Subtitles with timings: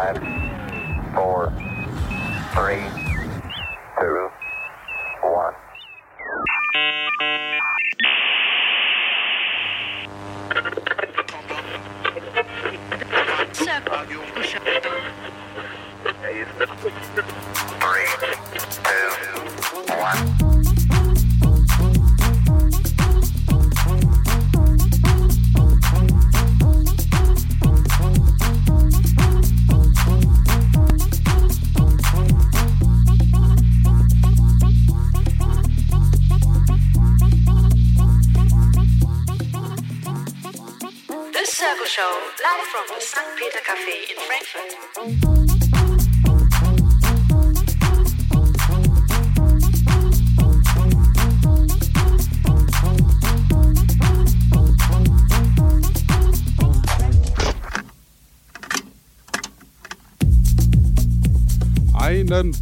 [0.00, 0.16] Five,
[1.14, 1.52] four,
[2.54, 3.09] three,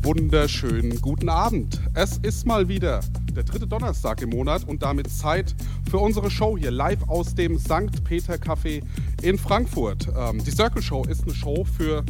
[0.09, 1.83] wunderschönen guten Abend.
[1.93, 3.01] Es ist mal wieder
[3.37, 5.55] der dritte Donnerstag im Monat und damit Zeit
[5.91, 8.03] für unsere Show hier live aus dem St.
[8.05, 8.83] Peter Café
[9.21, 10.09] in Frankfurt.
[10.17, 12.07] Ähm, die Circle Show ist eine Show für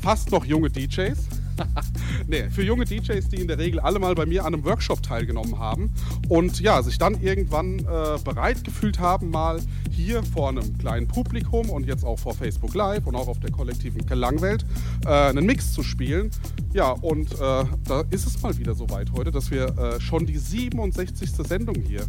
[0.00, 1.18] fast noch junge DJs.
[2.26, 5.02] nee, für junge DJs, die in der Regel alle mal bei mir an einem Workshop
[5.02, 5.92] teilgenommen haben
[6.30, 9.60] und ja, sich dann irgendwann äh, bereit gefühlt haben, mal
[9.92, 13.50] hier vor einem kleinen Publikum und jetzt auch vor Facebook Live und auch auf der
[13.50, 14.64] kollektiven Gelangwelt
[15.04, 16.30] äh, einen Mix zu spielen.
[16.72, 20.38] Ja, und äh, da ist es mal wieder soweit heute, dass wir äh, schon die
[20.38, 21.30] 67.
[21.30, 22.06] Sendung hier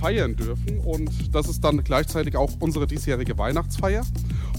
[0.00, 4.04] feiern dürfen und das ist dann gleichzeitig auch unsere diesjährige Weihnachtsfeier.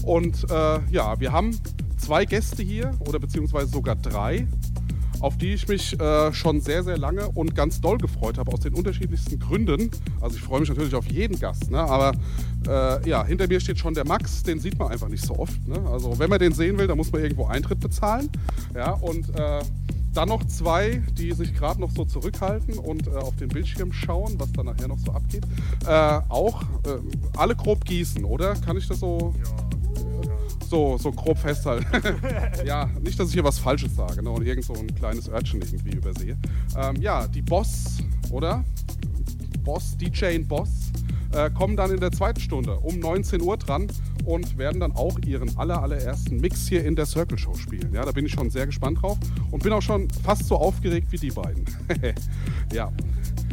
[0.02, 1.58] Und äh, ja, wir haben
[1.98, 4.46] zwei Gäste hier oder beziehungsweise sogar drei,
[5.22, 8.60] auf die ich mich äh, schon sehr, sehr lange und ganz doll gefreut habe, aus
[8.60, 9.90] den unterschiedlichsten Gründen.
[10.20, 11.78] Also ich freue mich natürlich auf jeden Gast, ne?
[11.78, 12.12] aber
[12.68, 15.66] äh, ja, hinter mir steht schon der Max, den sieht man einfach nicht so oft.
[15.66, 15.78] Ne?
[15.90, 18.28] Also wenn man den sehen will, dann muss man irgendwo Eintritt bezahlen.
[18.74, 19.62] Ja, und äh,
[20.12, 24.34] dann noch zwei, die sich gerade noch so zurückhalten und äh, auf den Bildschirm schauen,
[24.38, 25.44] was da nachher noch so abgeht.
[25.86, 26.98] Äh, auch äh,
[27.36, 28.54] alle grob gießen, oder?
[28.56, 29.34] Kann ich das so
[30.72, 31.86] so, so grob festhalten.
[32.64, 35.60] ja, nicht, dass ich hier was Falsches sage ne, und irgend so ein kleines Örtchen
[35.60, 36.38] irgendwie übersehe.
[36.78, 37.98] Ähm, ja, die Boss,
[38.30, 38.64] oder?
[39.62, 40.90] Boss, DJ und Boss,
[41.34, 43.86] äh, kommen dann in der zweiten Stunde um 19 Uhr dran
[44.24, 47.92] und werden dann auch ihren aller, allerersten Mix hier in der Circle Show spielen.
[47.92, 49.18] Ja, da bin ich schon sehr gespannt drauf
[49.50, 51.66] und bin auch schon fast so aufgeregt wie die beiden.
[52.72, 52.90] ja.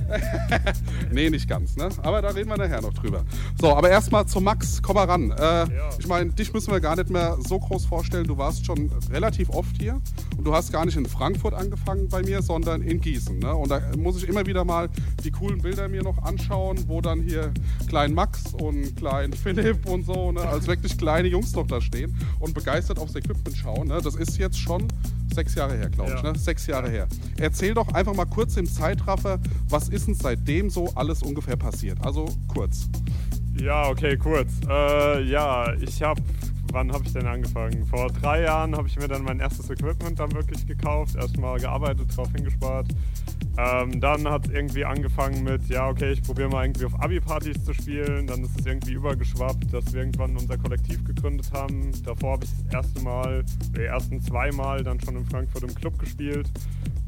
[1.12, 1.90] nee, nicht ganz, ne?
[2.04, 3.24] Aber da reden wir nachher noch drüber.
[3.60, 5.32] So, aber erstmal zu Max, komm mal ran.
[5.32, 5.66] Äh,
[6.00, 8.26] Ich meine, dich müssen wir gar nicht mehr so groß vorstellen.
[8.26, 10.00] Du warst schon relativ oft hier
[10.38, 13.40] und du hast gar nicht in Frankfurt angefangen bei mir, sondern in Gießen.
[13.40, 13.54] Ne?
[13.54, 14.90] Und da muss ich immer wieder mal
[15.24, 17.52] die coolen Bilder mir noch anschauen, wo dann hier
[17.88, 22.16] Klein Max und Klein Philipp und so, ne, als wirklich kleine Jungs noch da stehen
[22.40, 23.88] und begeistert aufs Equipment schauen.
[23.88, 24.00] Ne?
[24.04, 24.88] Das ist jetzt schon
[25.34, 26.24] sechs Jahre her, glaube ich.
[26.24, 26.32] Ja.
[26.32, 26.38] Ne?
[26.38, 27.08] Sechs Jahre her.
[27.38, 31.98] Erzähl doch einfach mal kurz im Zeitraffer, was ist denn seitdem so alles ungefähr passiert?
[32.06, 32.90] Also kurz.
[33.62, 34.52] Ja, okay, kurz.
[34.70, 36.22] Äh, ja, ich habe,
[36.72, 37.86] wann habe ich denn angefangen?
[37.86, 42.16] Vor drei Jahren habe ich mir dann mein erstes Equipment dann wirklich gekauft, erstmal gearbeitet,
[42.16, 42.88] drauf hingespart.
[43.58, 47.64] Ähm, dann hat es irgendwie angefangen mit, ja, okay, ich probiere mal irgendwie auf Abi-Partys
[47.64, 48.28] zu spielen.
[48.28, 51.92] Dann ist es irgendwie übergeschwappt, dass wir irgendwann unser Kollektiv gegründet haben.
[52.04, 53.44] Davor habe ich das erste Mal,
[53.76, 56.50] die ersten zweimal dann schon in Frankfurt im Club gespielt.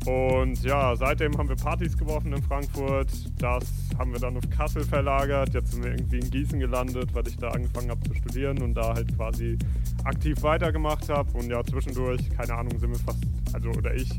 [0.06, 3.12] Und ja, seitdem haben wir Partys geworfen in Frankfurt.
[3.38, 3.66] Das
[4.00, 5.54] haben wir dann auf Kassel verlagert.
[5.54, 8.74] Jetzt sind wir irgendwie in Gießen gelandet, weil ich da angefangen habe zu studieren und
[8.74, 9.60] da halt quasi
[10.04, 11.32] aktiv weitergemacht habe.
[11.38, 13.24] Und ja, zwischendurch, keine Ahnung, sind wir fast,
[13.54, 14.10] also oder ich,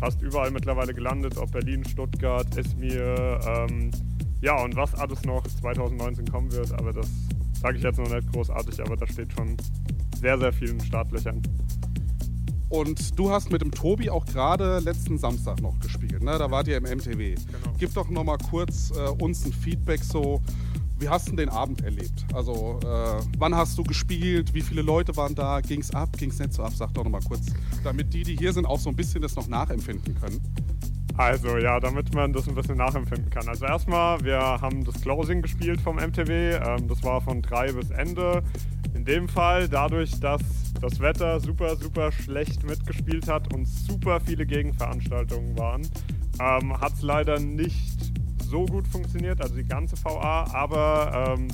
[0.00, 1.38] fast überall mittlerweile gelandet.
[1.38, 3.92] Ob Berlin, Stuttgart, Esmir, ähm,
[4.40, 6.72] ja, und was alles noch 2019 kommen wird.
[6.72, 7.08] Aber das
[7.60, 9.56] sage ich jetzt noch nicht großartig, aber da steht schon
[10.16, 11.40] sehr, sehr viel in den Startlöchern.
[12.70, 16.22] Und du hast mit dem Tobi auch gerade letzten Samstag noch gespielt.
[16.22, 16.38] Ne?
[16.38, 17.34] Da wart ihr im MTW.
[17.34, 17.74] Genau.
[17.78, 20.40] Gib doch noch mal kurz äh, uns ein Feedback so.
[21.00, 22.26] Wie hast du den Abend erlebt?
[22.32, 24.54] Also, äh, wann hast du gespielt?
[24.54, 25.60] Wie viele Leute waren da?
[25.60, 26.10] Ging es ab?
[26.16, 26.72] Ging es nicht so ab?
[26.74, 27.46] Sag doch noch mal kurz,
[27.82, 30.40] damit die, die hier sind, auch so ein bisschen das noch nachempfinden können.
[31.16, 33.48] Also ja, damit man das ein bisschen nachempfinden kann.
[33.48, 36.52] Also erstmal, wir haben das Closing gespielt vom MTW.
[36.52, 38.42] Ähm, das war von drei bis Ende.
[38.94, 40.40] In dem Fall, dadurch, dass
[40.80, 45.82] das Wetter super, super schlecht mitgespielt hat und super viele Gegenveranstaltungen waren,
[46.40, 48.12] ähm, hat es leider nicht
[48.42, 51.48] so gut funktioniert, also die ganze VA, aber ähm,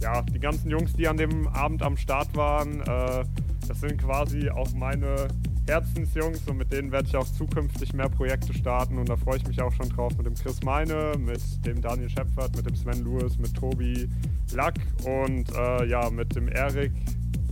[0.00, 3.24] ja, die ganzen Jungs, die an dem Abend am Start waren, äh,
[3.66, 5.28] das sind quasi auch meine
[5.66, 9.46] Herzensjungs und mit denen werde ich auch zukünftig mehr Projekte starten und da freue ich
[9.46, 13.04] mich auch schon drauf mit dem Chris Meine, mit dem Daniel Schepfert, mit dem Sven
[13.04, 14.08] Lewis, mit Tobi
[14.54, 16.92] Lack und äh, ja, mit dem Erik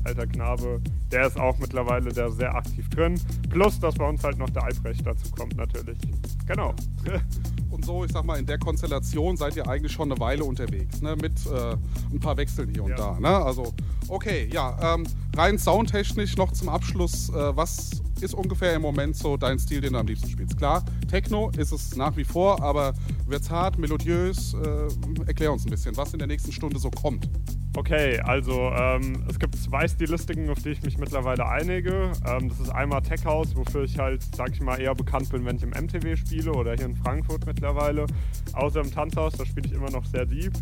[0.06, 0.81] alter Knabe,
[1.11, 3.20] der ist auch mittlerweile da sehr aktiv drin.
[3.50, 5.99] Plus, dass bei uns halt noch der Albrecht dazu kommt natürlich.
[6.46, 6.75] Genau.
[7.70, 11.02] Und so, ich sag mal, in der Konstellation seid ihr eigentlich schon eine Weile unterwegs,
[11.02, 11.14] ne?
[11.16, 11.76] mit äh,
[12.10, 12.96] ein paar Wechseln hier und Ja.
[12.96, 13.20] da.
[13.20, 13.28] Ne?
[13.28, 13.75] Also,
[14.08, 15.04] okay, ja, ähm,
[15.37, 17.90] rein soundtechnisch noch zum Abschluss, äh, was
[18.22, 20.56] ist ungefähr im Moment so dein Stil, den du am liebsten spielst?
[20.56, 22.94] Klar, Techno ist es nach wie vor, aber
[23.26, 24.54] wird's hart, melodiös?
[24.54, 24.88] Äh,
[25.26, 27.28] erklär uns ein bisschen, was in der nächsten Stunde so kommt.
[27.76, 32.10] Okay, also ähm, es gibt zwei Stilistiken, auf die ich mich mittlerweile einige.
[32.26, 35.44] Ähm, das ist einmal Tech House, wofür ich halt, sag ich mal, eher bekannt bin,
[35.44, 38.06] wenn ich im MTW spiele oder hier in Frankfurt mittlerweile.
[38.52, 40.52] Außer im Tanzhaus, da spiele ich immer noch sehr deep.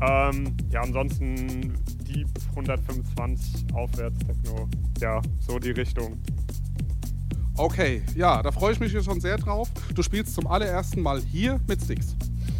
[0.00, 1.74] Ähm, ja, ansonsten
[2.06, 4.68] Deep 125 aufwärts Techno.
[5.00, 6.18] Ja, so die Richtung.
[7.56, 9.70] Okay, ja, da freue ich mich hier schon sehr drauf.
[9.94, 12.16] Du spielst zum allerersten Mal hier mit Sticks.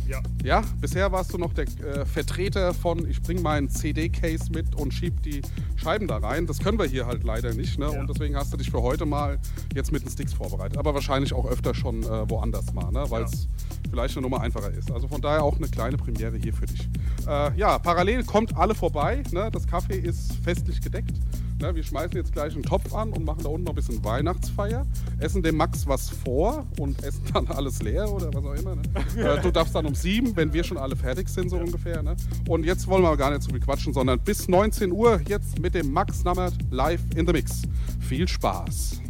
[0.07, 0.21] Ja.
[0.43, 4.93] Ja, bisher warst du noch der äh, Vertreter von, ich bring meinen CD-Case mit und
[4.93, 5.41] schieb die
[5.77, 6.47] Scheiben da rein.
[6.47, 7.91] Das können wir hier halt leider nicht, ne?
[7.93, 8.01] Ja.
[8.01, 9.39] Und deswegen hast du dich für heute mal
[9.75, 10.77] jetzt mit den Sticks vorbereitet.
[10.77, 13.05] Aber wahrscheinlich auch öfter schon äh, woanders mal, ne?
[13.09, 13.49] Weil es
[13.91, 14.91] vielleicht eine Nummer einfacher ist.
[14.91, 16.89] Also von daher auch eine kleine Premiere hier für dich.
[17.27, 19.23] Äh, ja, parallel kommt alle vorbei.
[19.33, 19.51] Ne?
[19.53, 21.15] Das Kaffee ist festlich gedeckt.
[21.61, 24.05] Ne, wir schmeißen jetzt gleich einen Topf an und machen da unten noch ein bisschen
[24.05, 24.85] Weihnachtsfeier.
[25.19, 28.75] Essen dem Max was vor und essen dann alles leer oder was auch immer.
[28.75, 28.83] Ne?
[29.17, 32.03] äh, du darfst dann um sieben, wenn wir schon alle fertig sind, so ungefähr.
[32.03, 32.17] Ne?
[32.49, 35.75] Und jetzt wollen wir gar nicht so viel quatschen, sondern bis 19 Uhr jetzt mit
[35.75, 37.63] dem Max Nammert live in the Mix.
[38.01, 39.04] Viel Spaß.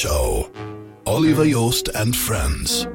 [0.00, 0.50] Show.
[1.04, 2.86] Oliver Joost and friends.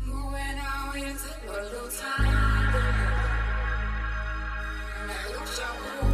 [0.00, 2.72] Moving out into the time.
[5.06, 6.13] Now look,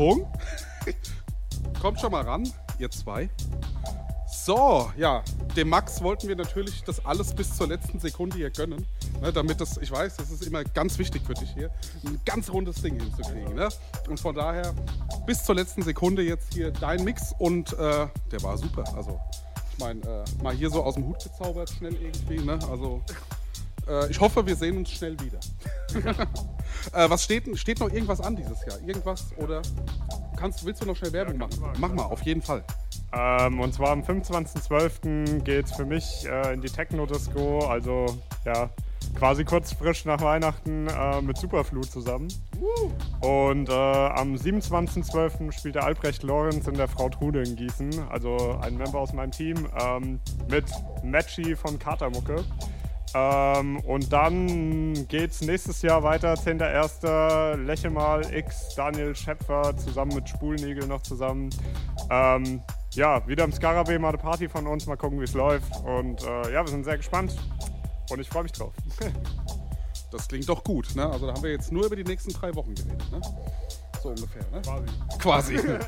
[0.00, 0.26] Achtung.
[1.80, 3.28] Kommt schon mal ran, ihr zwei.
[4.32, 5.22] So, ja,
[5.56, 8.86] dem Max wollten wir natürlich das alles bis zur letzten Sekunde hier gönnen.
[9.20, 11.70] Ne, damit das, ich weiß, das ist immer ganz wichtig für dich hier,
[12.06, 13.54] ein ganz rundes Ding hinzukriegen.
[13.54, 13.68] Ne?
[14.08, 14.72] Und von daher
[15.26, 18.84] bis zur letzten Sekunde jetzt hier dein Mix und äh, der war super.
[18.96, 19.20] Also,
[19.72, 22.38] ich meine, äh, mal hier so aus dem Hut gezaubert, schnell irgendwie.
[22.38, 22.58] Ne?
[22.70, 23.02] Also,
[23.86, 25.40] äh, ich hoffe, wir sehen uns schnell wieder.
[26.92, 28.78] äh, was steht, steht noch irgendwas an dieses Jahr?
[28.86, 29.62] Irgendwas oder
[30.36, 31.70] kannst, willst du noch schnell Werbung Ja, machen?
[31.74, 32.64] ich Mach mal, auf jeden Fall.
[33.12, 35.40] Ähm, und zwar am 25.12.
[35.42, 38.06] geht es für mich äh, in die Techno-Disco, also
[38.44, 38.70] ja,
[39.16, 42.28] quasi kurz frisch nach Weihnachten äh, mit Superflut zusammen.
[43.20, 45.50] Und äh, am 27.12.
[45.52, 49.32] spielt der Albrecht Lorenz in der Frau Trude in Gießen, also ein Member aus meinem
[49.32, 50.66] Team, ähm, mit
[51.02, 52.44] Matchy von Katermucke.
[53.14, 57.56] Ähm, und dann geht's nächstes Jahr weiter, 10.01.
[57.56, 61.50] Lechemal X, Daniel Schäpfer zusammen mit Spulnigel noch zusammen.
[62.10, 65.72] Ähm, ja, wieder im Scarabee mal eine Party von uns, mal gucken, wie es läuft.
[65.84, 67.36] Und äh, ja, wir sind sehr gespannt
[68.10, 68.74] und ich freue mich drauf.
[70.12, 71.08] Das klingt doch gut, ne?
[71.08, 73.20] Also da haben wir jetzt nur über die nächsten drei Wochen geredet, ne?
[74.02, 74.62] So ungefähr, ne?
[75.18, 75.56] Quasi.
[75.56, 75.60] Quasi.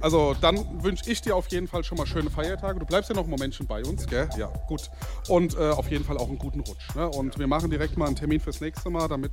[0.00, 2.78] Also dann wünsche ich dir auf jeden Fall schon mal schöne Feiertage.
[2.78, 4.28] Du bleibst ja noch ein Momentchen bei uns, gell?
[4.38, 4.90] Ja, gut.
[5.26, 6.94] Und äh, auf jeden Fall auch einen guten Rutsch.
[6.94, 7.08] Ne?
[7.08, 9.32] Und wir machen direkt mal einen Termin fürs nächste Mal, damit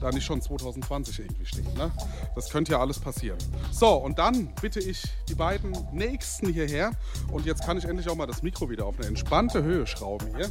[0.00, 1.76] da nicht schon 2020 irgendwie steht.
[1.76, 1.90] Ne?
[2.34, 3.36] Das könnte ja alles passieren.
[3.70, 6.92] So, und dann bitte ich die beiden Nächsten hierher.
[7.30, 10.34] Und jetzt kann ich endlich auch mal das Mikro wieder auf eine entspannte Höhe schrauben
[10.34, 10.48] hier.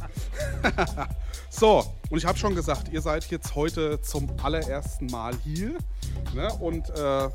[1.50, 5.76] so, und ich habe schon gesagt, ihr seid jetzt heute zum allerersten Mal hier.
[6.34, 6.52] Ne?
[6.60, 7.28] Und äh,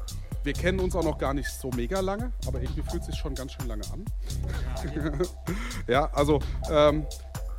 [0.43, 3.15] wir kennen uns auch noch gar nicht so mega lange, aber irgendwie fühlt es sich
[3.15, 4.05] schon ganz schön lange an.
[5.87, 7.05] Ja, also ähm,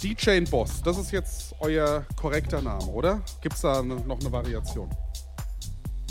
[0.02, 3.20] DJ Boss, das ist jetzt euer korrekter Name, oder?
[3.40, 4.90] Gibt es da noch eine Variation?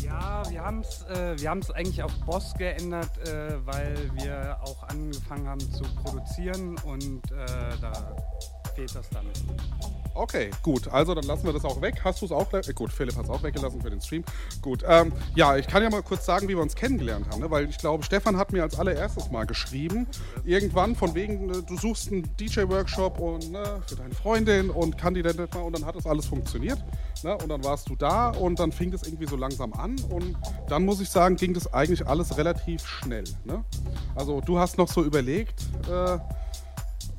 [0.01, 5.59] Ja, wir haben es äh, eigentlich auf Boss geändert, äh, weil wir auch angefangen haben
[5.59, 7.45] zu produzieren und äh,
[7.81, 8.15] da
[8.87, 9.25] das dann.
[10.13, 10.87] Okay, gut.
[10.89, 12.01] Also dann lassen wir das auch weg.
[12.03, 12.51] Hast du es auch?
[12.53, 14.23] Äh, gut, Philipp hat es auch weggelassen für den Stream.
[14.61, 14.83] Gut.
[14.85, 17.49] Ähm, ja, ich kann ja mal kurz sagen, wie wir uns kennengelernt haben, ne?
[17.49, 20.07] weil ich glaube, Stefan hat mir als allererstes mal geschrieben.
[20.43, 25.13] Irgendwann von wegen, äh, du suchst einen DJ-Workshop und ne, für deine Freundin und kann
[25.13, 26.83] die denn nicht mal und dann hat das alles funktioniert.
[27.23, 27.37] Ne?
[27.37, 30.35] Und dann warst du da und dann fing das irgendwie so langsam an und
[30.67, 33.23] dann muss ich sagen, ging das eigentlich alles relativ schnell.
[33.45, 33.63] Ne?
[34.15, 36.17] Also du hast noch so überlegt, äh,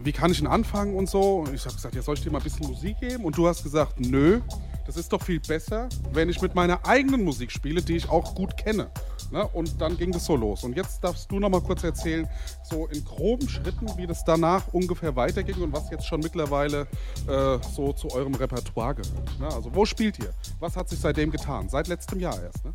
[0.04, 1.38] wie kann ich denn anfangen und so.
[1.40, 3.24] Und ich habe gesagt, ja, soll ich dir mal ein bisschen Musik geben?
[3.24, 4.40] Und du hast gesagt, nö,
[4.86, 8.34] das ist doch viel besser, wenn ich mit meiner eigenen Musik spiele, die ich auch
[8.34, 8.90] gut kenne.
[9.30, 9.46] Ne?
[9.48, 10.64] Und dann ging das so los.
[10.64, 12.28] Und jetzt darfst du noch mal kurz erzählen,
[12.62, 16.86] so in groben Schritten, wie das danach ungefähr weiterging und was jetzt schon mittlerweile
[17.28, 19.40] äh, so zu eurem Repertoire gehört.
[19.40, 19.46] Ne?
[19.46, 20.32] Also wo spielt ihr?
[20.60, 21.68] Was hat sich seitdem getan?
[21.68, 22.74] Seit letztem Jahr erst, ne?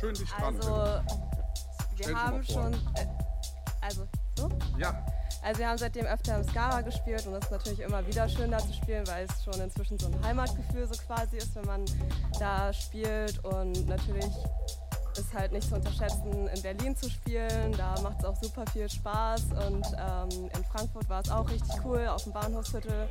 [0.00, 0.54] Schön dich dran.
[0.56, 1.00] Also,
[1.96, 2.72] wir haben schon.
[2.72, 3.06] Äh,
[3.80, 4.48] also, so?
[4.78, 5.04] Ja,
[5.42, 8.50] Also, wir haben seitdem öfter im Skara gespielt und es ist natürlich immer wieder schön
[8.50, 11.84] da zu spielen, weil es schon inzwischen so ein Heimatgefühl so quasi ist, wenn man
[12.38, 13.42] da spielt.
[13.44, 14.32] Und natürlich
[15.18, 17.72] ist halt nicht zu unterschätzen, in Berlin zu spielen.
[17.72, 19.42] Da macht es auch super viel Spaß.
[19.66, 23.08] Und ähm, in Frankfurt war es auch richtig cool, auf dem Bahnhofsviertel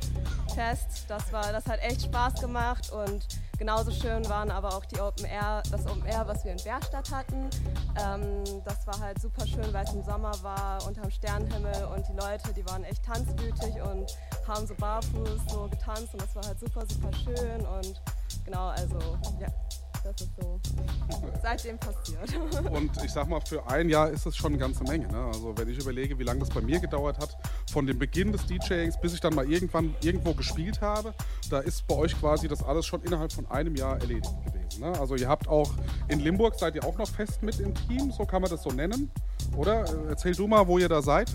[0.54, 1.04] Fest.
[1.08, 2.90] Das, war, das hat echt Spaß gemacht.
[2.90, 3.26] Und
[3.58, 7.10] genauso schön waren aber auch die Open Air, das Open Air, was wir in Berstadt
[7.10, 7.50] hatten.
[7.96, 11.84] Ähm, das war halt super schön, weil es im Sommer war, unterm Sternenhimmel.
[11.94, 16.12] Und die Leute, die waren echt tanzwütig und haben so barfuß so getanzt.
[16.12, 17.66] Und das war halt super, super schön.
[17.66, 18.00] Und
[18.44, 18.98] genau, also
[19.40, 19.48] ja,
[20.08, 20.60] das ist so
[21.42, 22.70] seitdem passiert.
[22.70, 25.08] Und ich sag mal, für ein Jahr ist es schon eine ganze Menge.
[25.08, 25.24] Ne?
[25.32, 27.36] Also wenn ich überlege, wie lange das bei mir gedauert hat,
[27.70, 31.14] von dem Beginn des DJings bis ich dann mal irgendwann irgendwo gespielt habe,
[31.50, 34.80] da ist bei euch quasi das alles schon innerhalb von einem Jahr erledigt gewesen.
[34.80, 34.98] Ne?
[34.98, 35.70] Also ihr habt auch
[36.08, 38.70] in Limburg seid ihr auch noch fest mit im Team, so kann man das so
[38.70, 39.10] nennen,
[39.56, 39.84] oder?
[39.84, 41.30] Äh, Erzähl du mal, wo ihr da seid.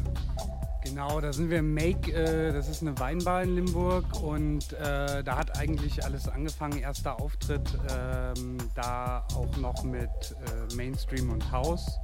[0.84, 5.24] Genau, da sind wir im Make, äh, das ist eine Weinbar in Limburg und äh,
[5.24, 6.78] da hat eigentlich alles angefangen.
[6.78, 12.00] Erster Auftritt, ähm, da auch noch mit äh, Mainstream und House.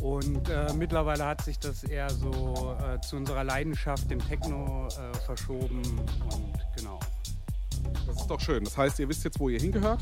[0.00, 0.48] Und
[0.78, 2.74] mittlerweile hat sich das eher so
[3.06, 4.88] zu unserer Leidenschaft, dem Techno,
[5.26, 6.98] verschoben und genau.
[8.06, 8.64] Das ist doch schön.
[8.64, 10.00] Das heißt, ihr wisst jetzt, wo ihr hingehört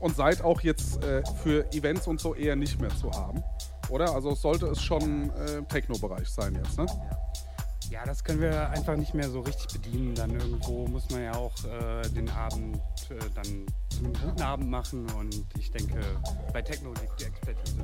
[0.00, 1.02] und seid auch jetzt
[1.42, 3.42] für Events und so eher nicht mehr zu haben,
[3.88, 4.14] oder?
[4.14, 6.84] Also sollte es schon äh, im Techno-Bereich sein jetzt, ne?
[6.84, 7.18] Ja,
[8.06, 10.14] das können wir einfach nicht mehr so richtig bedienen.
[10.14, 12.76] Dann irgendwo muss man ja auch äh, den Abend
[13.10, 16.00] äh, dann zum guten Abend machen und ich denke,
[16.52, 17.76] bei Techno liegt die Expertise.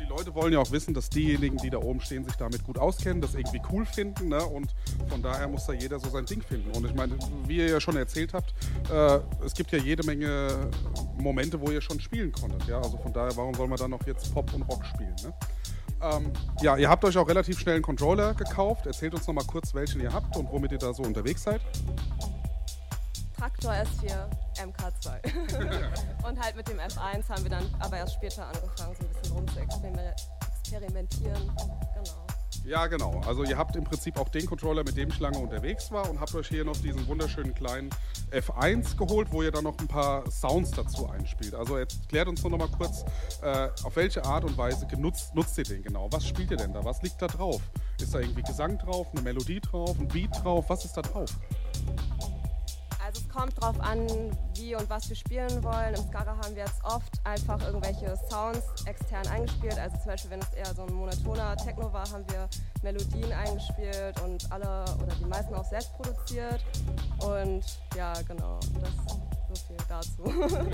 [0.00, 2.78] Die Leute wollen ja auch wissen, dass diejenigen, die da oben stehen, sich damit gut
[2.78, 4.28] auskennen, das irgendwie cool finden.
[4.28, 4.42] Ne?
[4.44, 4.74] Und
[5.08, 6.70] von daher muss da jeder so sein Ding finden.
[6.70, 8.54] Und ich meine, wie ihr ja schon erzählt habt,
[8.90, 10.70] äh, es gibt ja jede Menge
[11.18, 12.66] Momente, wo ihr schon spielen konntet.
[12.68, 12.78] Ja?
[12.78, 15.16] Also von daher, warum soll man dann noch jetzt Pop und Rock spielen?
[15.22, 15.34] Ne?
[16.02, 16.32] Ähm,
[16.62, 18.86] ja, ihr habt euch auch relativ schnell einen Controller gekauft.
[18.86, 21.60] Erzählt uns noch mal kurz, welchen ihr habt und womit ihr da so unterwegs seid.
[23.36, 24.28] Traktor S4
[24.58, 26.26] MK2.
[26.28, 29.32] und halt mit dem F1 haben wir dann aber erst später angefangen, so ein bisschen
[29.36, 30.14] rum zu experime-
[30.60, 31.50] experimentieren.
[31.94, 32.26] Genau.
[32.64, 33.20] Ja, genau.
[33.26, 36.20] Also ihr habt im Prinzip auch den Controller, mit dem ich lange unterwegs war und
[36.20, 37.90] habt euch hier noch diesen wunderschönen kleinen
[38.30, 41.54] F1 geholt, wo ihr dann noch ein paar Sounds dazu einspielt.
[41.54, 43.04] Also erklärt uns doch noch mal kurz,
[43.42, 46.08] äh, auf welche Art und Weise genutzt, nutzt ihr den genau?
[46.10, 46.84] Was spielt ihr denn da?
[46.84, 47.62] Was liegt da drauf?
[48.00, 50.66] Ist da irgendwie Gesang drauf, eine Melodie drauf, ein Beat drauf?
[50.68, 51.30] Was ist da drauf?
[53.10, 54.06] Also es kommt drauf an,
[54.54, 55.96] wie und was wir spielen wollen.
[55.96, 59.76] Im Skara haben wir jetzt oft einfach irgendwelche Sounds extern eingespielt.
[59.80, 62.48] Also zum Beispiel, wenn es eher so ein monotoner Techno war, haben wir
[62.82, 66.64] Melodien eingespielt und alle oder die meisten auch selbst produziert.
[67.18, 67.64] Und
[67.96, 70.22] ja, genau, das So viel dazu.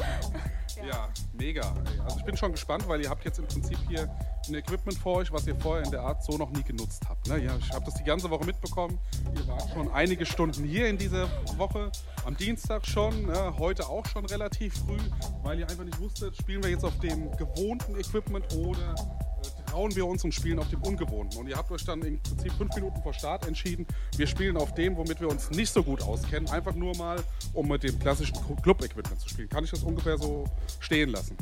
[0.86, 1.62] Ja, mega.
[1.62, 2.00] Ey.
[2.00, 4.14] Also ich bin schon gespannt, weil ihr habt jetzt im Prinzip hier
[4.46, 7.26] ein Equipment vor euch, was ihr vorher in der Art so noch nie genutzt habt.
[7.28, 7.38] Ne?
[7.38, 8.98] Ja, ich habe das die ganze Woche mitbekommen.
[9.34, 11.90] Ihr wart schon einige Stunden hier in dieser Woche.
[12.26, 13.54] Am Dienstag schon, ne?
[13.58, 14.98] heute auch schon relativ früh,
[15.42, 18.94] weil ihr einfach nicht wusstet, spielen wir jetzt auf dem gewohnten Equipment oder
[19.42, 21.38] äh, trauen wir uns und spielen auf dem ungewohnten.
[21.38, 23.86] Und ihr habt euch dann im Prinzip fünf Minuten vor Start entschieden,
[24.16, 26.48] wir spielen auf dem, womit wir uns nicht so gut auskennen.
[26.48, 27.22] Einfach nur mal,
[27.52, 29.50] um mit dem klassischen Club-Equipment zu spielen.
[29.50, 30.44] Kann ich das ungefähr so
[30.80, 31.36] stehen lassen?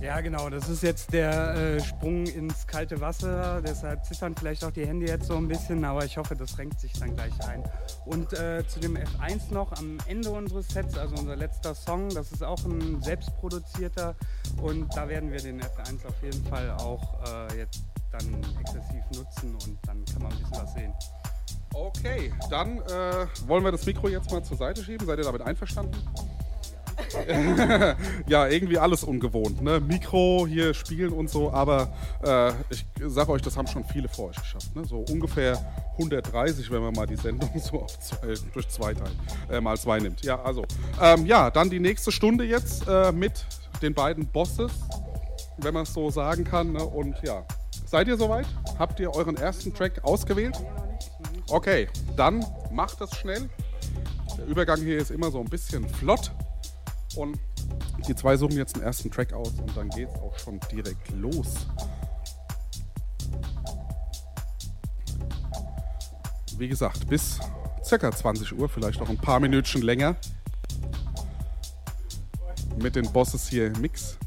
[0.00, 0.48] Ja, genau.
[0.48, 3.60] Das ist jetzt der äh, Sprung ins kalte Wasser.
[3.66, 6.78] Deshalb zittern vielleicht auch die Hände jetzt so ein bisschen, aber ich hoffe, das renkt
[6.78, 7.64] sich dann gleich ein.
[8.04, 12.30] Und äh, zu dem F1 noch am Ende unseres Sets, also unser letzter Song, das
[12.30, 14.14] ist auch ein selbstproduzierter
[14.62, 19.54] und da werden wir den F1 auf jeden Fall auch äh, jetzt dann exzessiv nutzen
[19.54, 20.94] und dann kann man ein bisschen was sehen.
[21.74, 25.06] Okay, dann äh, wollen wir das Mikro jetzt mal zur Seite schieben.
[25.06, 25.96] Seid ihr damit einverstanden?
[28.26, 29.62] ja, irgendwie alles ungewohnt.
[29.62, 29.80] Ne?
[29.80, 31.92] Mikro hier spielen und so, aber
[32.24, 34.74] äh, ich sage euch, das haben schon viele vor euch geschafft.
[34.74, 34.84] Ne?
[34.84, 35.58] So ungefähr
[35.92, 39.16] 130, wenn man mal die Sendung so zwei, durch zwei teilt,
[39.50, 40.24] äh, mal zwei nimmt.
[40.24, 40.64] Ja, also,
[41.00, 43.44] ähm, ja, dann die nächste Stunde jetzt äh, mit
[43.80, 44.72] den beiden Bosses,
[45.58, 46.72] wenn man es so sagen kann.
[46.72, 46.84] Ne?
[46.84, 47.44] Und ja,
[47.86, 48.46] seid ihr soweit?
[48.78, 50.56] Habt ihr euren ersten Track ausgewählt?
[51.48, 53.48] Okay, dann macht das schnell.
[54.36, 56.32] Der Übergang hier ist immer so ein bisschen flott.
[57.16, 57.38] Und
[58.06, 61.66] die zwei suchen jetzt den ersten Track aus und dann geht's auch schon direkt los.
[66.56, 67.38] Wie gesagt, bis
[67.84, 70.16] circa 20 Uhr, vielleicht noch ein paar Minütchen länger.
[72.80, 74.18] Mit den Bosses hier im Mix.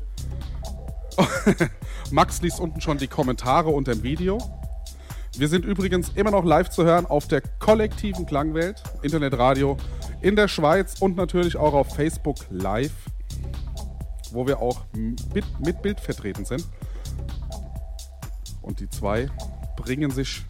[2.11, 4.37] Max liest unten schon die Kommentare unter dem Video.
[5.37, 9.77] Wir sind übrigens immer noch live zu hören auf der kollektiven Klangwelt, Internetradio
[10.21, 12.91] in der Schweiz und natürlich auch auf Facebook Live,
[14.31, 16.67] wo wir auch mit, mit Bild vertreten sind.
[18.61, 19.29] Und die zwei
[19.77, 20.45] bringen sich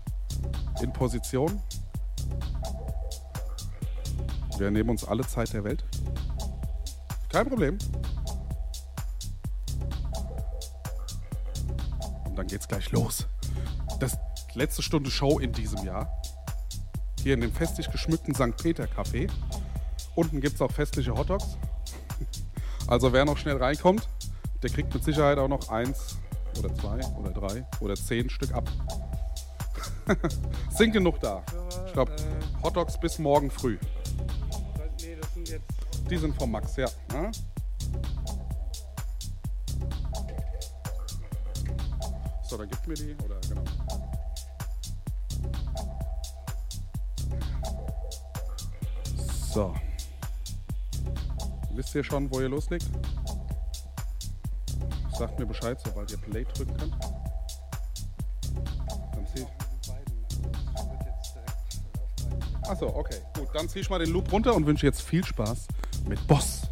[0.81, 1.61] in Position.
[4.57, 5.83] Wir nehmen uns alle Zeit der Welt.
[7.29, 7.77] Kein Problem.
[12.31, 13.27] Und dann geht's gleich los.
[13.99, 14.17] Das
[14.53, 16.09] letzte Stunde Show in diesem Jahr.
[17.21, 18.55] Hier in dem festlich geschmückten St.
[18.55, 19.29] Peter Café.
[20.15, 21.57] Unten gibt es auch festliche Hotdogs.
[22.87, 24.07] Also wer noch schnell reinkommt,
[24.63, 26.19] der kriegt mit Sicherheit auch noch eins
[26.57, 28.69] oder zwei oder drei oder zehn Stück ab.
[30.69, 31.43] Sind genug da.
[31.85, 32.15] Ich glaube,
[32.63, 33.77] Hotdogs bis morgen früh.
[36.09, 36.87] Die sind vom Max, ja.
[42.51, 42.57] Ja.
[42.57, 43.15] So, dann gib mir die.
[43.23, 43.63] Oder genau.
[49.53, 49.75] So.
[51.73, 52.85] Wisst ihr schon, wo ihr loslegt?
[55.17, 56.95] Sagt mir Bescheid, sobald ihr Play drücken könnt.
[59.13, 59.45] Dann zieh
[62.67, 63.21] Achso, okay.
[63.35, 65.67] Gut, dann zieh ich mal den Loop runter und wünsche jetzt viel Spaß
[66.07, 66.70] mit Boss.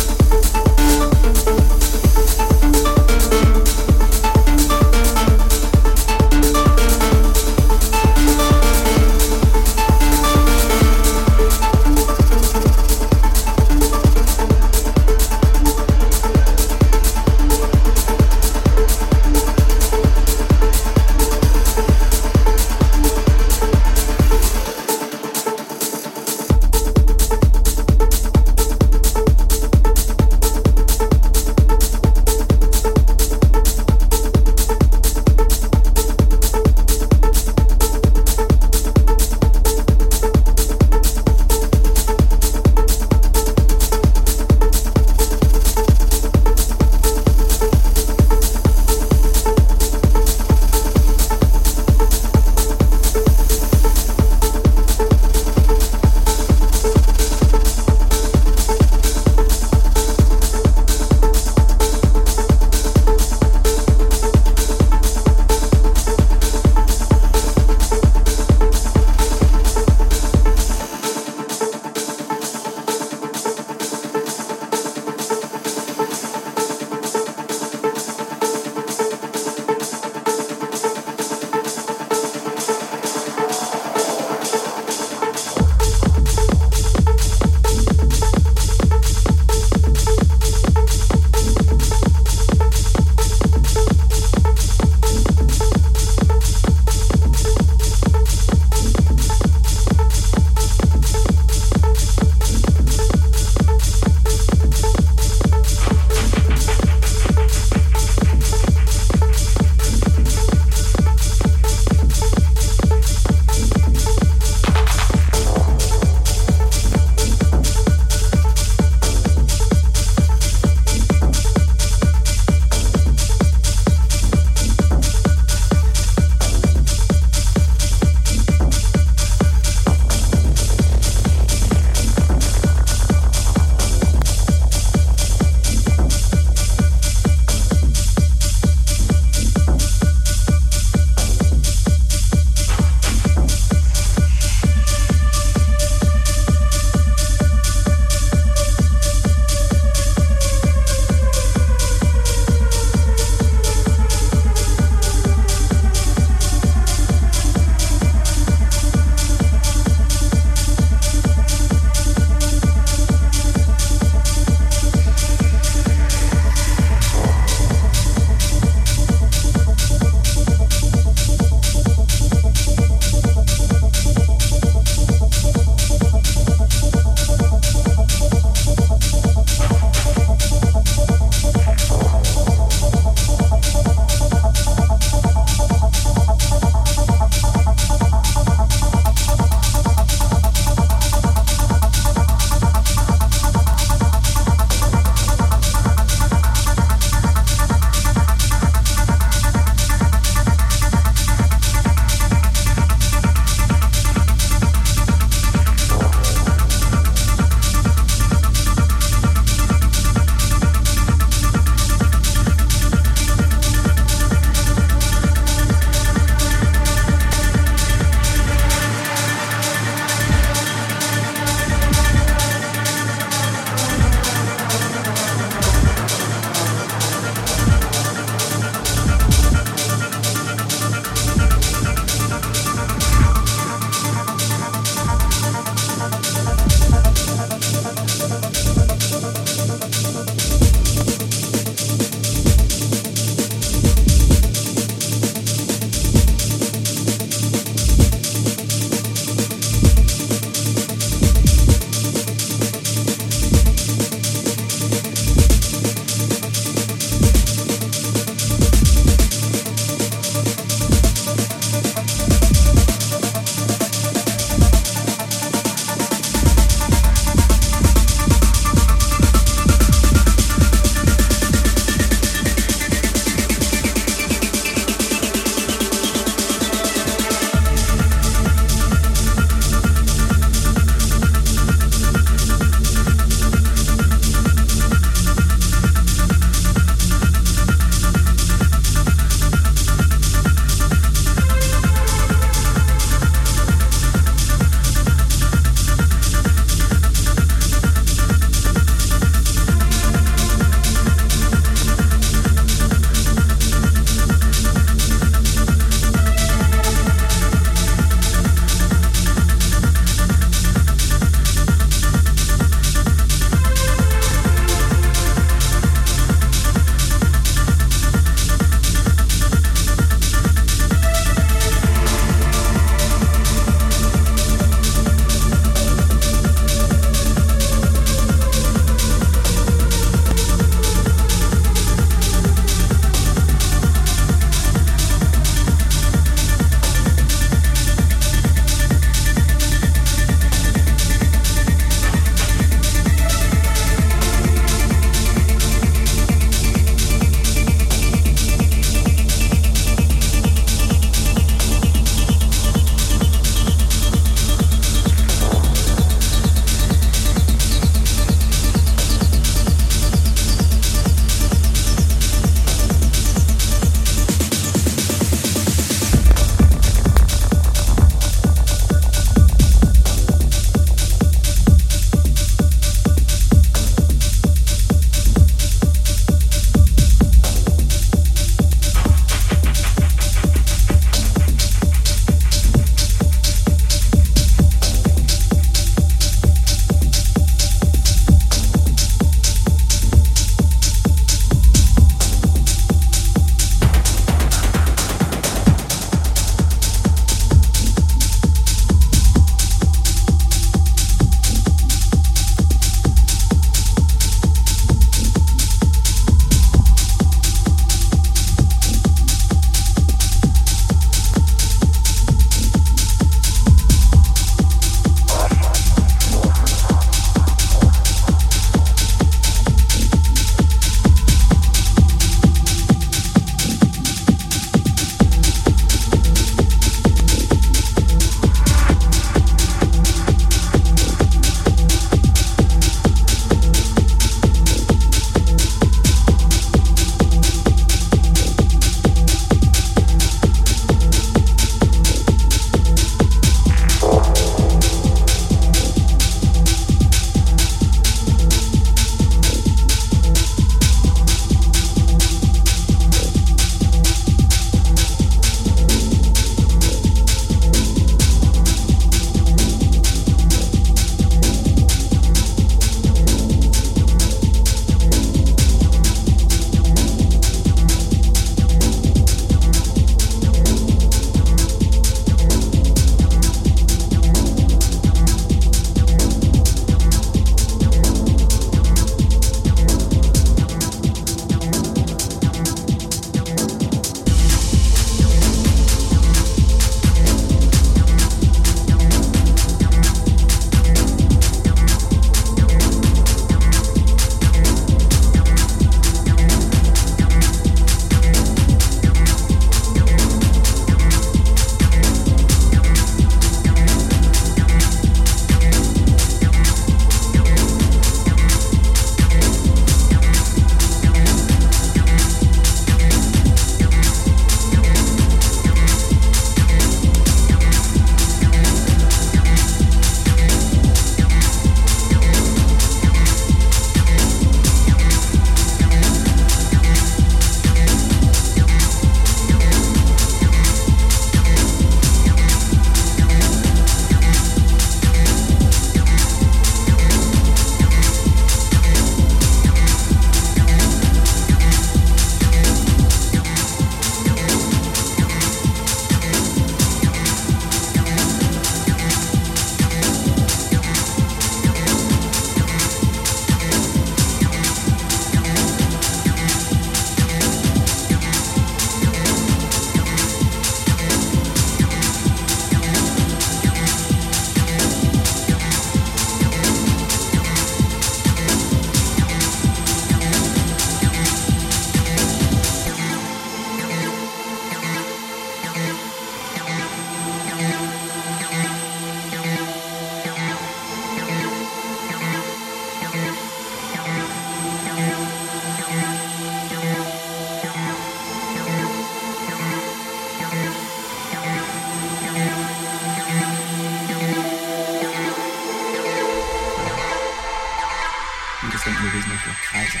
[599.52, 600.00] 开讲。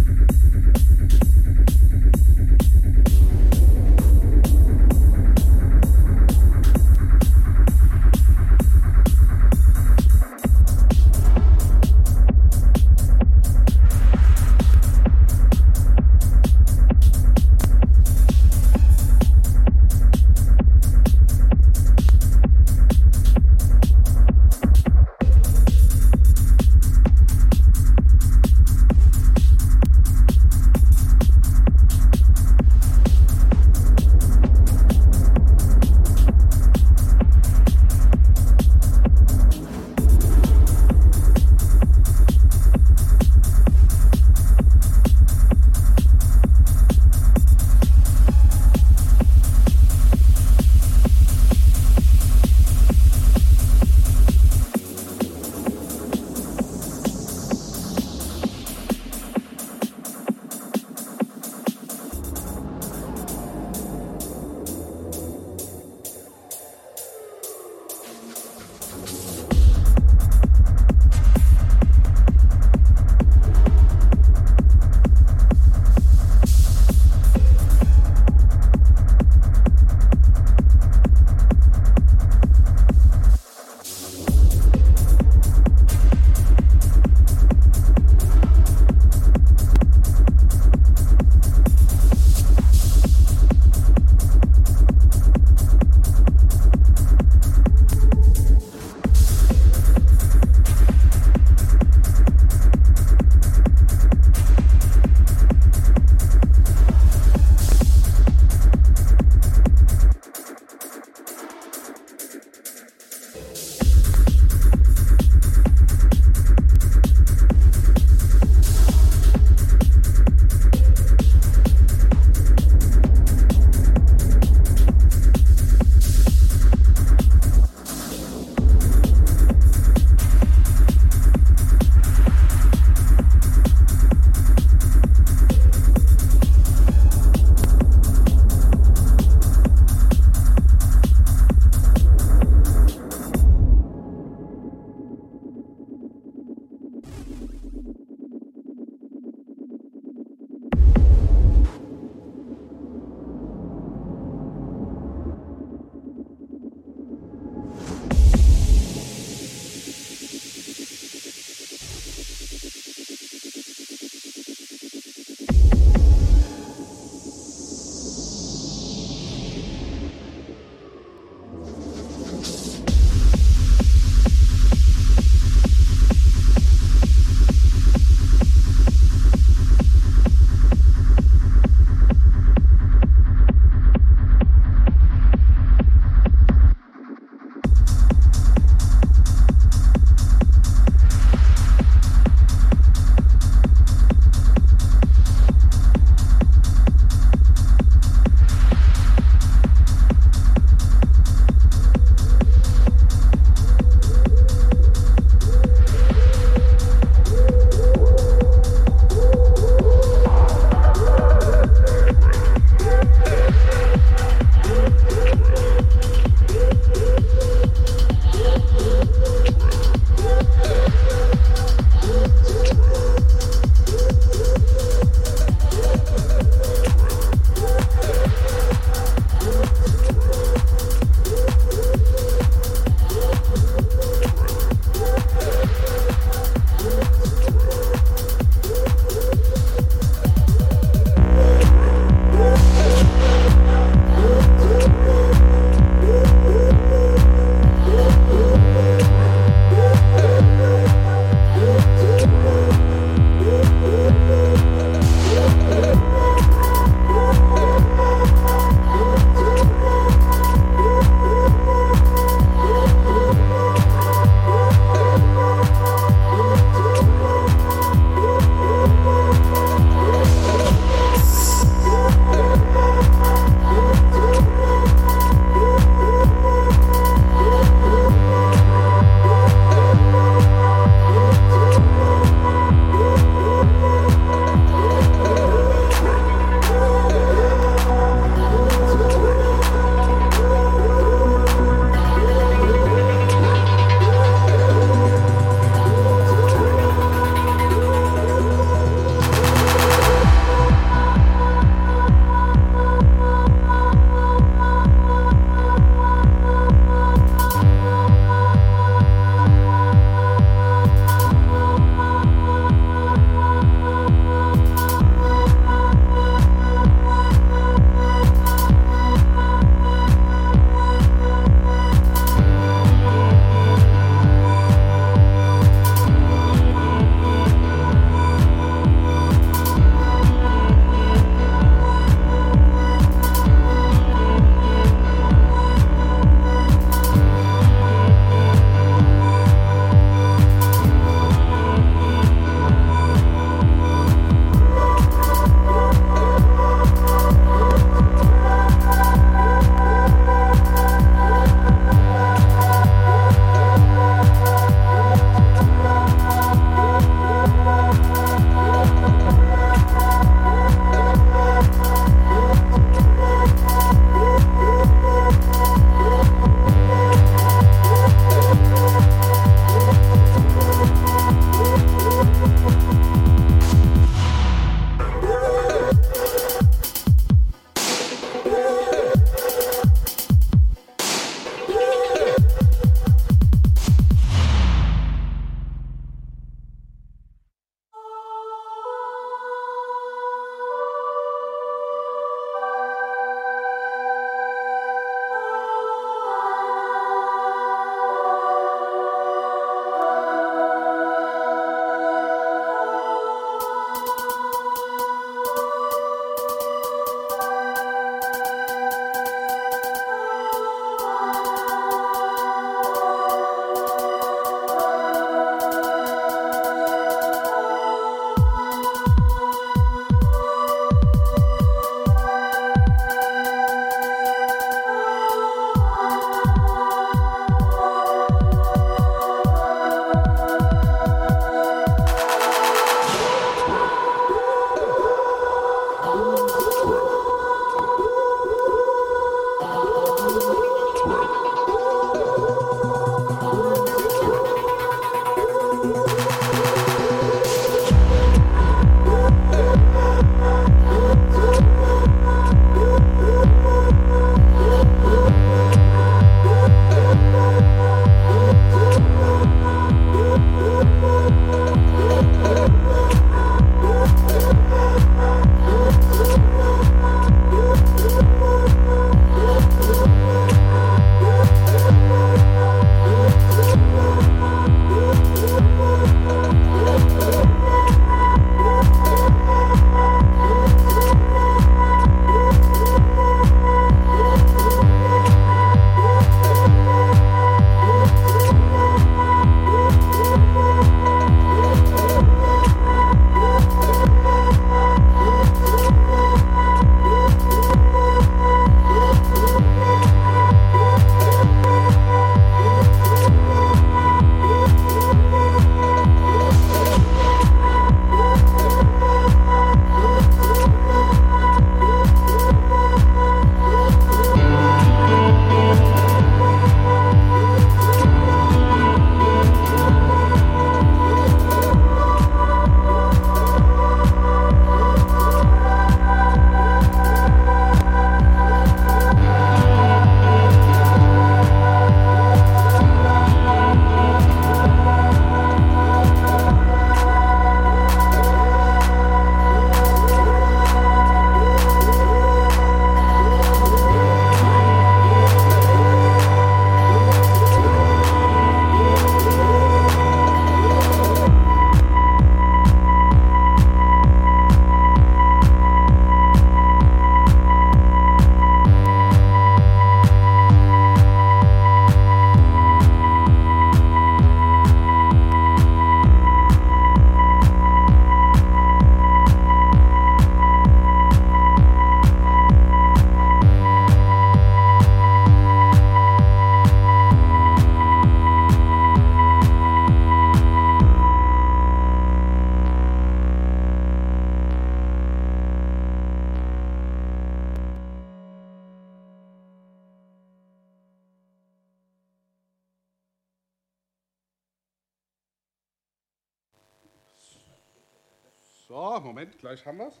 [599.54, 600.00] Gleich haben wir's.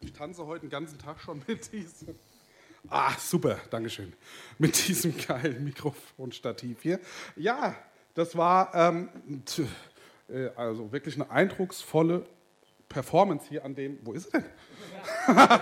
[0.00, 2.14] Ich tanze heute den ganzen Tag schon mit diesem.
[2.90, 4.12] Ah, super, Dankeschön.
[4.56, 7.00] Mit diesem geilen Mikrofonstativ hier.
[7.34, 7.74] Ja,
[8.14, 9.08] das war ähm,
[9.44, 9.66] t-
[10.32, 12.24] äh, also wirklich eine eindrucksvolle
[12.88, 13.98] Performance hier an dem.
[14.04, 15.36] Wo ist er denn?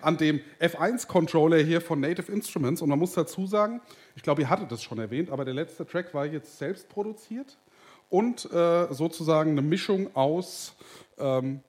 [0.00, 2.80] an dem F1-Controller hier von Native Instruments.
[2.80, 3.82] Und man muss dazu sagen,
[4.14, 7.58] ich glaube, ihr hattet das schon erwähnt, aber der letzte Track war jetzt selbst produziert
[8.08, 10.76] und äh, sozusagen eine Mischung aus,
[11.18, 11.60] ähm,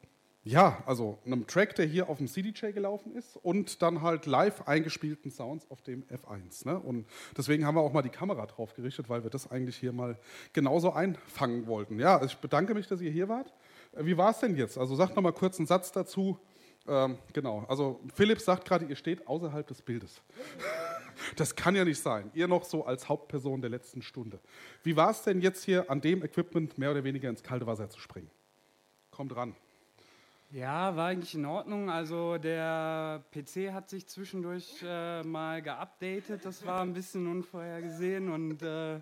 [0.48, 4.66] ja, also einem Track, der hier auf dem CDJ gelaufen ist und dann halt live
[4.66, 6.66] eingespielten Sounds auf dem F1.
[6.66, 6.80] Ne?
[6.80, 7.06] Und
[7.36, 10.18] deswegen haben wir auch mal die Kamera drauf gerichtet, weil wir das eigentlich hier mal
[10.54, 12.00] genauso einfangen wollten.
[12.00, 13.54] Ja, ich bedanke mich, dass ihr hier wart.
[13.94, 14.78] Äh, Wie war es denn jetzt?
[14.78, 16.40] Also sagt noch mal kurz einen Satz dazu.
[16.88, 20.22] Ähm, genau, also Philipp sagt gerade, ihr steht außerhalb des Bildes.
[21.36, 22.30] Das kann ja nicht sein.
[22.36, 24.40] Ihr noch so als Hauptperson der letzten Stunde.
[24.84, 27.90] Wie war es denn jetzt hier an dem Equipment mehr oder weniger ins kalte Wasser
[27.90, 28.30] zu springen?
[29.10, 29.56] Kommt ran.
[30.52, 31.90] Ja, war eigentlich in Ordnung.
[31.90, 36.46] Also der PC hat sich zwischendurch äh, mal geupdatet.
[36.46, 39.02] Das war ein bisschen unvorhergesehen und äh,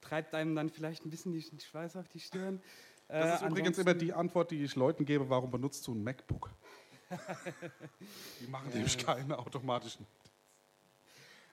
[0.00, 2.62] treibt einem dann vielleicht ein bisschen die Sch- Schweiß auf die Stirn.
[3.08, 6.02] Das Äh, ist übrigens immer die Antwort, die ich Leuten gebe, warum benutzt du ein
[6.02, 6.50] MacBook?
[8.40, 10.06] Die machen nämlich keine automatischen.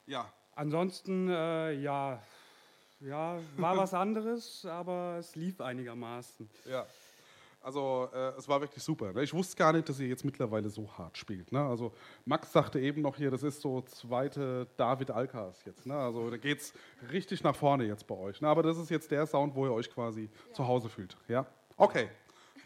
[0.06, 2.20] Ja, Ansonsten, äh, ja,
[3.00, 6.50] ja, war was anderes, aber es lief einigermaßen.
[6.66, 6.86] ja.
[7.62, 9.12] Also äh, es war wirklich super.
[9.12, 9.24] Ne?
[9.24, 11.52] Ich wusste gar nicht, dass ihr jetzt mittlerweile so hart spielt.
[11.52, 11.60] Ne?
[11.60, 11.92] Also
[12.26, 15.86] Max sagte eben noch hier, das ist so zweite David Alkas jetzt.
[15.86, 15.96] Ne?
[15.96, 16.74] Also da geht es
[17.12, 18.40] richtig nach vorne jetzt bei euch.
[18.42, 18.48] Ne?
[18.48, 21.18] Aber das ist jetzt der Sound, wo ihr euch quasi zu Hause fühlt.
[21.28, 21.46] Ja?
[21.76, 22.10] Okay,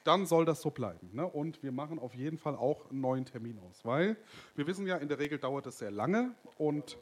[0.03, 1.09] dann soll das so bleiben.
[1.13, 1.25] Ne?
[1.25, 4.17] Und wir machen auf jeden Fall auch einen neuen Termin aus, weil
[4.55, 6.97] wir wissen ja, in der Regel dauert es sehr lange und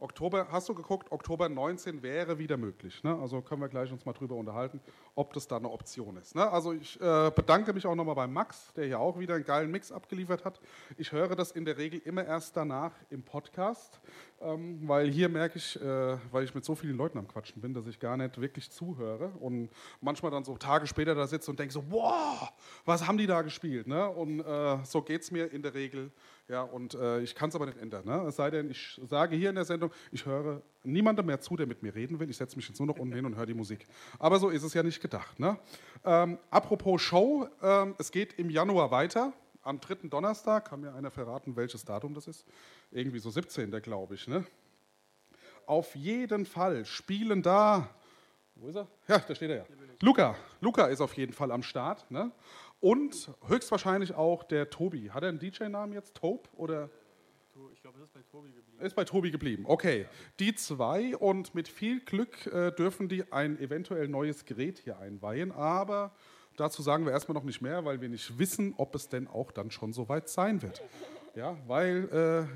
[0.00, 3.02] Oktober, hast du geguckt, Oktober 19 wäre wieder möglich.
[3.02, 3.16] Ne?
[3.20, 4.80] Also können wir gleich uns mal drüber unterhalten,
[5.14, 6.34] ob das da eine Option ist.
[6.34, 6.50] Ne?
[6.50, 9.70] Also ich äh, bedanke mich auch nochmal bei Max, der hier auch wieder einen geilen
[9.70, 10.60] Mix abgeliefert hat.
[10.96, 14.00] Ich höre das in der Regel immer erst danach im Podcast,
[14.40, 17.74] ähm, weil hier merke ich, äh, weil ich mit so vielen Leuten am Quatschen bin,
[17.74, 19.68] dass ich gar nicht wirklich zuhöre und
[20.00, 22.50] manchmal dann so Tage später da sitze und denke so, wow,
[22.84, 23.86] was haben die da gespielt?
[23.86, 24.08] Ne?
[24.08, 26.10] Und äh, so geht es mir in der Regel.
[26.50, 28.04] Ja, und äh, ich kann es aber nicht ändern.
[28.04, 28.24] Ne?
[28.26, 31.68] Es sei denn, ich sage hier in der Sendung, ich höre niemandem mehr zu, der
[31.68, 32.28] mit mir reden will.
[32.28, 33.86] Ich setze mich jetzt nur noch unten hin und höre die Musik.
[34.18, 35.38] Aber so ist es ja nicht gedacht.
[35.38, 35.56] Ne?
[36.04, 39.32] Ähm, apropos Show, ähm, es geht im Januar weiter.
[39.62, 42.44] Am dritten Donnerstag, kann mir einer verraten, welches Datum das ist?
[42.90, 43.70] Irgendwie so 17.
[43.80, 44.26] glaube ich.
[44.26, 44.44] Ne?
[45.66, 47.88] Auf jeden Fall spielen da.
[48.56, 48.88] Wo ist er?
[49.06, 49.64] Ja, da steht er ja.
[50.00, 50.34] Luca.
[50.60, 52.10] Luca ist auf jeden Fall am Start.
[52.10, 52.32] Ne?
[52.80, 55.10] Und höchstwahrscheinlich auch der Tobi.
[55.10, 56.16] Hat er einen DJ-Namen jetzt?
[56.16, 56.88] Tope oder?
[57.74, 58.80] Ich glaube, das ist bei Tobi geblieben.
[58.80, 59.64] Ist bei Tobi geblieben.
[59.66, 60.06] Okay.
[60.38, 65.52] Die zwei und mit viel Glück äh, dürfen die ein eventuell neues Gerät hier einweihen.
[65.52, 66.12] Aber
[66.56, 69.52] dazu sagen wir erstmal noch nicht mehr, weil wir nicht wissen, ob es denn auch
[69.52, 70.82] dann schon soweit sein wird.
[71.34, 72.08] Ja, weil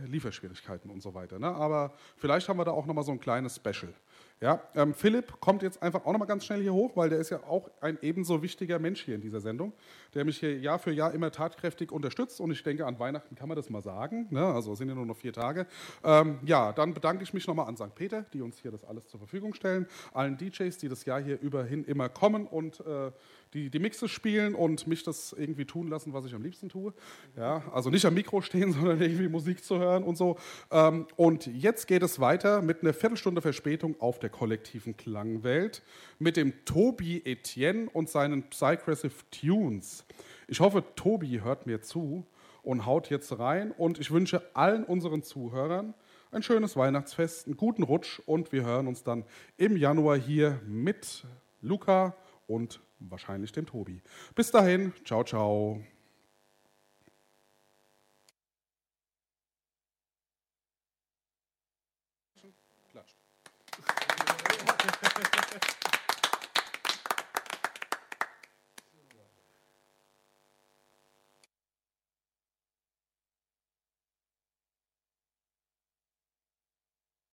[0.05, 1.39] äh, Lieferschwierigkeiten und so weiter.
[1.39, 1.47] Ne?
[1.47, 3.93] Aber vielleicht haben wir da auch nochmal so ein kleines Special.
[4.41, 7.31] Ja, ähm, Philipp kommt jetzt einfach auch nochmal ganz schnell hier hoch, weil der ist
[7.31, 9.73] ja auch ein ebenso wichtiger Mensch hier in dieser Sendung,
[10.15, 12.41] der mich hier Jahr für Jahr immer tatkräftig unterstützt.
[12.41, 14.27] Und ich denke, an Weihnachten kann man das mal sagen.
[14.31, 14.45] Ne?
[14.45, 15.67] Also sind ja nur noch vier Tage.
[16.03, 17.95] Ähm, ja, dann bedanke ich mich nochmal an St.
[17.95, 19.87] Peter, die uns hier das alles zur Verfügung stellen.
[20.13, 23.11] Allen DJs, die das Jahr hier überhin immer kommen und äh,
[23.55, 26.93] die, die Mixe spielen und mich das irgendwie tun lassen, was ich am liebsten tue.
[27.37, 30.37] Ja, also nicht am Mikro stehen, sondern irgendwie Musik zu hören und so.
[30.71, 35.83] Ähm, und jetzt geht es weiter mit einer Viertelstunde Verspätung auf der kollektiven Klangwelt
[36.19, 40.04] mit dem Tobi Etienne und seinen Psygressive Tunes.
[40.49, 42.27] Ich hoffe, Tobi hört mir zu
[42.63, 45.95] und haut jetzt rein und ich wünsche allen unseren Zuhörern
[46.33, 49.25] ein schönes Weihnachtsfest, einen guten Rutsch und wir hören uns dann
[49.57, 51.25] im Januar hier mit
[51.61, 52.17] Luca
[52.47, 54.03] und wahrscheinlich dem Tobi.
[54.35, 55.81] Bis dahin, ciao, ciao.